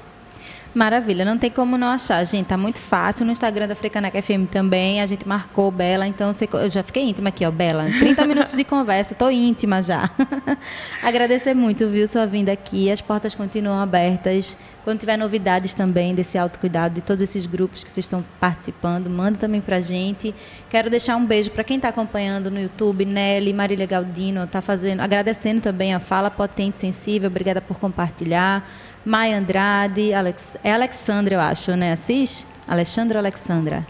[0.78, 2.46] Maravilha, não tem como não achar, gente.
[2.46, 3.26] Tá muito fácil.
[3.26, 7.02] No Instagram da Frecaneca FM também, a gente marcou Bela, então você, eu já fiquei
[7.02, 7.86] íntima aqui, ó, Bela.
[7.98, 10.08] 30 minutos de conversa, tô íntima já.
[11.02, 12.92] Agradecer muito, viu, sua vinda aqui.
[12.92, 14.56] As portas continuam abertas.
[14.84, 19.36] Quando tiver novidades também desse autocuidado, de todos esses grupos que vocês estão participando, manda
[19.36, 20.32] também pra gente.
[20.70, 25.00] Quero deixar um beijo para quem está acompanhando no YouTube, Nelly, Marília Galdino, tá fazendo,
[25.00, 28.64] agradecendo também a Fala Potente Sensível, obrigada por compartilhar.
[29.04, 31.92] Maia Andrade, Alex, é Alexandra, eu acho, né?
[31.92, 32.46] Assis?
[32.66, 33.86] Alexandra Alexandra.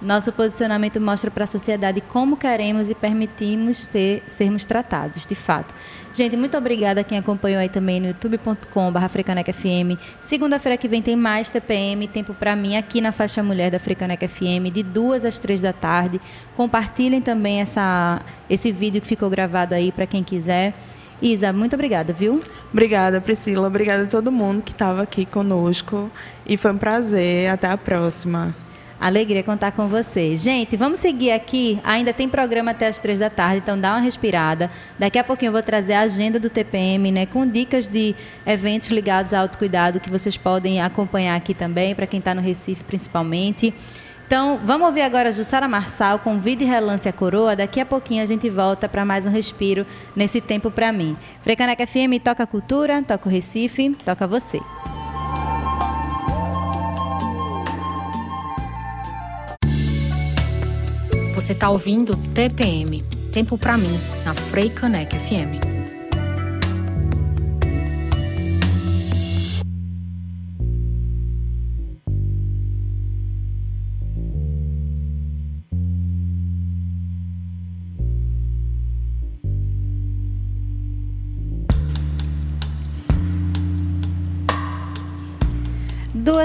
[0.00, 5.74] Nosso posicionamento mostra para a sociedade como queremos e permitimos ser, sermos tratados, de fato.
[6.14, 9.98] Gente, muito obrigada a quem acompanhou aí também no youtube.com.br.
[10.20, 14.28] Segunda-feira que vem tem mais TPM, tempo para mim, aqui na faixa mulher da Frecaneca
[14.28, 16.20] FM, de duas às três da tarde.
[16.56, 20.74] Compartilhem também essa, esse vídeo que ficou gravado aí para quem quiser.
[21.20, 22.38] Isa, muito obrigada, viu?
[22.72, 23.66] Obrigada, Priscila.
[23.66, 26.10] Obrigada a todo mundo que estava aqui conosco.
[26.46, 27.50] E foi um prazer.
[27.50, 28.54] Até a próxima.
[29.00, 30.42] Alegria contar com vocês.
[30.42, 31.80] Gente, vamos seguir aqui.
[31.84, 34.70] Ainda tem programa até as três da tarde, então dá uma respirada.
[34.98, 37.24] Daqui a pouquinho eu vou trazer a agenda do TPM, né?
[37.24, 38.14] Com dicas de
[38.44, 42.82] eventos ligados ao autocuidado que vocês podem acompanhar aqui também, para quem está no Recife
[42.82, 43.72] principalmente.
[44.28, 47.56] Então, vamos ouvir agora a Jussara Marçal com Vida e Relance a Coroa.
[47.56, 51.16] Daqui a pouquinho a gente volta para mais um respiro nesse tempo para mim.
[51.40, 54.60] Frecaneca FM toca cultura, toca o Recife, toca você.
[61.34, 63.02] Você está ouvindo TPM,
[63.32, 65.67] Tempo para mim, na Freicaneca FM.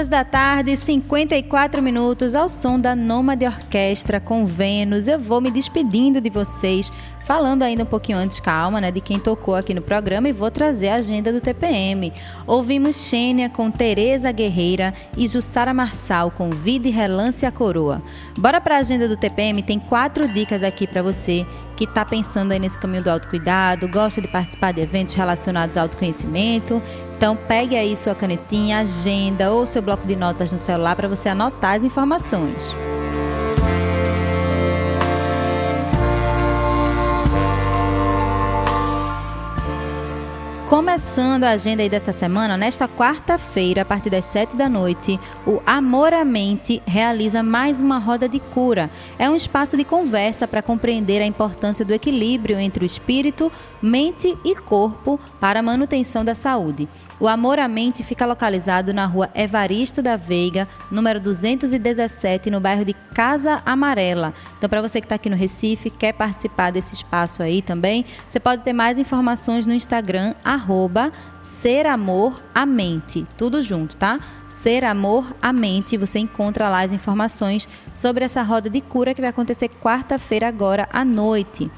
[0.08, 5.08] Da tarde, 54 minutos, ao som da Nômade Orquestra com Vênus.
[5.08, 6.92] Eu vou me despedindo de vocês,
[7.24, 10.50] falando ainda um pouquinho antes, calma, né, de quem tocou aqui no programa e vou
[10.50, 12.12] trazer a agenda do TPM.
[12.46, 18.02] Ouvimos Xênia com Tereza Guerreira e Jussara Marçal com Vida e Relance a Coroa.
[18.36, 21.46] Bora para a agenda do TPM, tem quatro dicas aqui para você
[21.76, 25.84] que está pensando aí nesse caminho do autocuidado, gosta de participar de eventos relacionados ao
[25.84, 26.80] autoconhecimento
[27.24, 31.30] então pegue aí sua canetinha, agenda ou seu bloco de notas no celular para você
[31.30, 32.62] anotar as informações.
[40.74, 45.62] Começando a agenda aí dessa semana, nesta quarta-feira, a partir das sete da noite, o
[45.64, 48.90] Amor à Mente realiza mais uma roda de cura.
[49.16, 54.36] É um espaço de conversa para compreender a importância do equilíbrio entre o espírito, mente
[54.44, 56.88] e corpo para a manutenção da saúde.
[57.20, 62.84] O Amor à Mente fica localizado na rua Evaristo da Veiga, número 217, no bairro
[62.84, 64.34] de Casa Amarela.
[64.58, 68.40] Então, para você que está aqui no Recife, quer participar desse espaço aí também, você
[68.40, 70.34] pode ter mais informações no Instagram,
[71.42, 73.26] Ser Amor à Mente.
[73.36, 74.18] Tudo junto, tá?
[74.48, 75.96] Ser Amor à Mente.
[75.96, 80.88] Você encontra lá as informações sobre essa roda de cura que vai acontecer quarta-feira agora
[80.92, 81.70] à noite.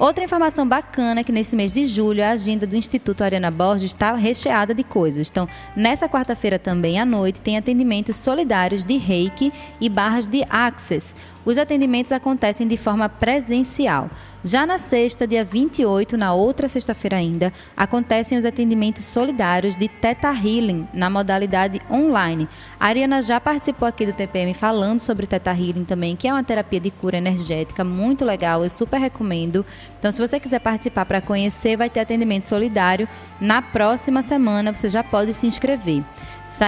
[0.00, 3.90] Outra informação bacana é que nesse mês de julho a agenda do Instituto Ariana Borges
[3.90, 5.28] está recheada de coisas.
[5.30, 11.14] Então, nessa quarta-feira também à noite tem atendimentos solidários de Reiki e barras de Access.
[11.50, 14.08] Os atendimentos acontecem de forma presencial.
[14.44, 20.28] Já na sexta, dia 28, na outra sexta-feira ainda, acontecem os atendimentos solidários de Teta
[20.28, 22.48] Healing, na modalidade online.
[22.78, 26.44] A Ariana já participou aqui do TPM falando sobre Teta Healing também, que é uma
[26.44, 29.66] terapia de cura energética muito legal, eu super recomendo.
[29.98, 33.08] Então, se você quiser participar para conhecer, vai ter atendimento solidário.
[33.40, 36.04] Na próxima semana, você já pode se inscrever.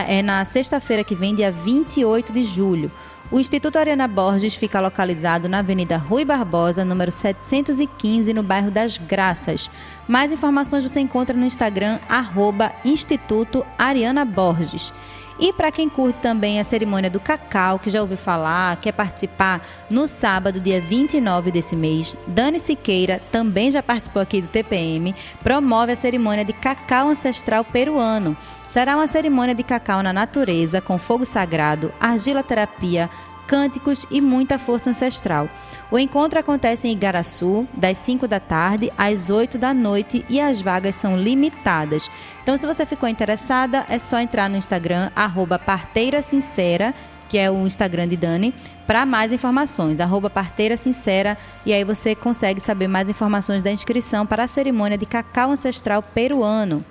[0.09, 2.91] É na sexta-feira que vem, dia 28 de julho.
[3.33, 8.99] O Instituto Ariana Borges fica localizado na Avenida Rui Barbosa, número 715, no bairro das
[8.99, 9.71] Graças.
[10.07, 14.93] Mais informações você encontra no Instagram, arroba Instituto Ariana Borges.
[15.43, 19.61] E para quem curte também a cerimônia do cacau, que já ouviu falar, quer participar
[19.91, 25.13] no sábado, dia 29 desse mês, Dani Siqueira também já participou aqui do TPM,
[25.43, 28.37] promove a cerimônia de cacau ancestral peruano.
[28.69, 33.11] Será uma cerimônia de cacau na natureza, com fogo sagrado, argila terapia,
[33.47, 35.49] cânticos e muita força ancestral.
[35.91, 40.61] O encontro acontece em Igaraçu, das 5 da tarde às 8 da noite e as
[40.61, 42.11] vagas são limitadas.
[42.43, 46.95] Então, se você ficou interessada, é só entrar no Instagram, arroba Parteira Sincera,
[47.29, 48.55] que é o Instagram de Dani,
[48.87, 54.27] para mais informações, arroba Parteira Sincera, e aí você consegue saber mais informações da inscrição
[54.27, 56.85] para a cerimônia de cacau ancestral peruano.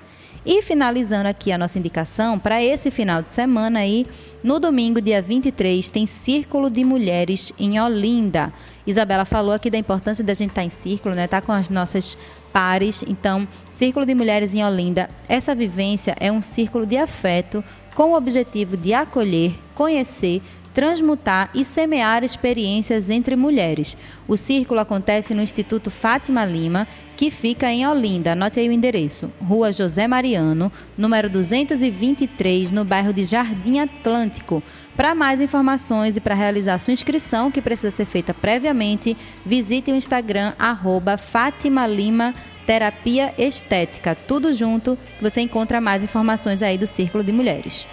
[0.44, 4.08] E finalizando aqui a nossa indicação, para esse final de semana aí,
[4.44, 8.52] no domingo, dia 23, tem Círculo de Mulheres em Olinda.
[8.86, 11.28] Isabela falou aqui da importância da gente estar tá em círculo, né?
[11.28, 12.18] Tá com as nossas
[12.52, 13.04] pares.
[13.08, 17.64] Então, Círculo de Mulheres em Olinda, essa vivência é um círculo de afeto
[17.94, 20.42] com o objetivo de acolher, conhecer,
[20.74, 23.96] transmutar e semear experiências entre mulheres.
[24.28, 28.32] O círculo acontece no Instituto Fátima Lima, que fica em Olinda.
[28.32, 34.64] Anote aí o endereço: Rua José Mariano, número 223, no bairro de Jardim Atlântico.
[34.96, 39.16] Para mais informações e para realizar sua inscrição, que precisa ser feita previamente,
[39.46, 42.34] visite o Instagram arroba Fátima Lima
[42.66, 44.16] Terapia Estética.
[44.16, 47.86] Tudo junto, você encontra mais informações aí do Círculo de Mulheres.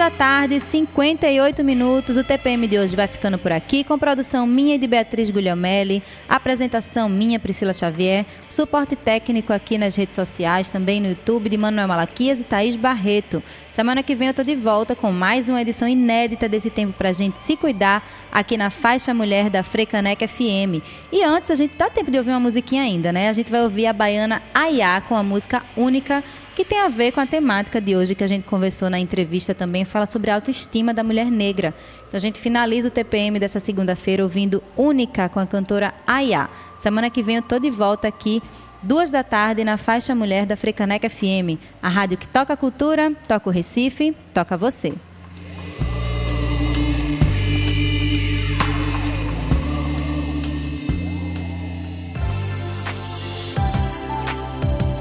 [0.00, 2.16] Da tarde, 58 minutos.
[2.16, 6.02] O TPM de hoje vai ficando por aqui, com produção minha e de Beatriz Guglielmelli,
[6.26, 11.86] apresentação minha, Priscila Xavier, suporte técnico aqui nas redes sociais, também no YouTube, de Manuel
[11.86, 13.42] Malaquias e Thaís Barreto.
[13.70, 17.12] Semana que vem eu tô de volta com mais uma edição inédita desse tempo pra
[17.12, 20.80] gente se cuidar aqui na Faixa Mulher da Frecaneca FM.
[21.12, 23.28] E antes, a gente dá tempo de ouvir uma musiquinha ainda, né?
[23.28, 26.24] A gente vai ouvir a baiana Ayá com a música única
[26.54, 29.54] que tem a ver com a temática de hoje que a gente conversou na entrevista
[29.54, 31.74] também, fala sobre a autoestima da mulher negra.
[32.08, 36.48] Então a gente finaliza o TPM dessa segunda-feira ouvindo Única com a cantora Aya.
[36.80, 38.42] Semana que vem eu tô de volta aqui
[38.82, 43.12] duas da tarde na faixa mulher da Frecaneca FM, a rádio que toca a cultura,
[43.28, 44.94] toca o Recife, toca você.